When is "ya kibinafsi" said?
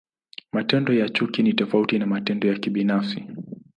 2.47-3.25